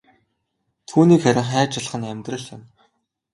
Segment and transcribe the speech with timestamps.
[0.89, 2.61] Түүнийг харин хайж олох нь амьдрал юм.